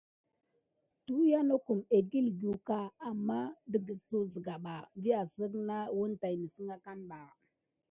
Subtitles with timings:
[1.05, 2.77] Tuyiya nokum ekikucka
[3.09, 7.19] aman tikisuk siga ɓa vi asine nesine wune akane ɓa.